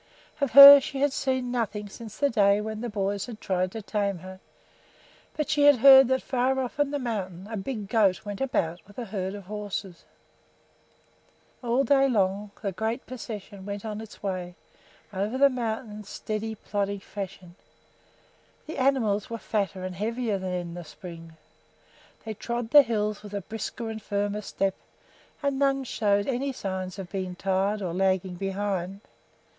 [0.41, 3.83] Of her she had seen nothing since that day when the boys had tried to
[3.83, 4.39] tame her;
[5.37, 8.79] but she had heard that far off on the mountain a big goat went about
[8.87, 10.03] with a herd of horses.
[11.61, 14.55] All day long the great procession went on its way
[15.13, 17.53] over the mountain in steady, plodding fashion.
[18.65, 21.37] The animals were fatter and heavier than in the spring;
[22.25, 24.73] they trod the hills with a brisker and firmer step,
[25.43, 29.01] and none showed any sign of being tired or lagging behind.